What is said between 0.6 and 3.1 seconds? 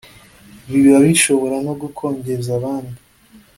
biba bishobora no gukongeza abandi